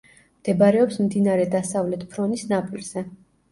[0.43, 3.07] მდებარეობს მდინარე დასავლეთ ფრონის ნაპირზე.